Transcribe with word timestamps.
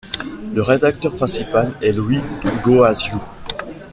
Le 0.55 0.63
rédacteur 0.63 1.15
principal 1.15 1.73
est 1.79 1.91
Louis 1.91 2.21
Goaziou. 2.63 3.21